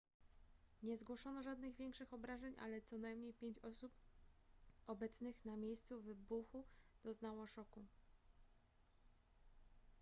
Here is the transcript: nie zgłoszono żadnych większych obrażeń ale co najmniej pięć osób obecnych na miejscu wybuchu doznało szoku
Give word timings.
nie 0.83 0.97
zgłoszono 0.97 1.43
żadnych 1.43 1.75
większych 1.75 2.13
obrażeń 2.13 2.55
ale 2.59 2.81
co 2.81 2.97
najmniej 2.97 3.33
pięć 3.33 3.59
osób 3.59 3.91
obecnych 4.87 5.45
na 5.45 5.57
miejscu 5.57 6.01
wybuchu 6.01 6.63
doznało 7.03 7.47
szoku 7.47 7.85